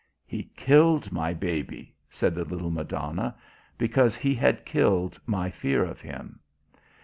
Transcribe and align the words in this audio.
"He 0.25 0.45
killed 0.57 1.11
my 1.11 1.31
baby," 1.35 1.93
said 2.09 2.33
the 2.33 2.43
little 2.43 2.71
Madonna, 2.71 3.35
"because 3.77 4.15
he 4.15 4.33
had 4.33 4.65
killed 4.65 5.19
my 5.27 5.51
fear 5.51 5.85
of 5.85 6.01
him. 6.01 6.39